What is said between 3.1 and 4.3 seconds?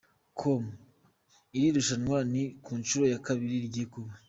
ya kabiri rigiye kuba.